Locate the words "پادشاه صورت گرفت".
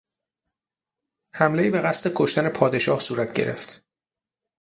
2.49-3.85